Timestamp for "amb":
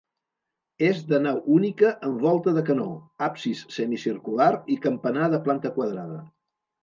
2.07-2.23